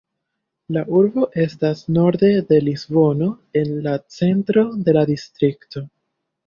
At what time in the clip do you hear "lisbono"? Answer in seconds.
2.69-3.31